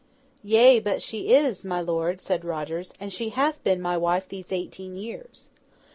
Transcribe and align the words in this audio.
'Yea, 0.43 0.79
but 0.79 0.99
she 0.99 1.31
is, 1.35 1.63
my 1.63 1.79
lord,' 1.79 2.19
said 2.19 2.43
Rogers, 2.43 2.91
'and 2.99 3.13
she 3.13 3.29
hath 3.29 3.63
been 3.63 3.79
my 3.79 3.95
wife 3.97 4.27
these 4.27 4.51
eighteen 4.51 4.95
years. 4.97 5.51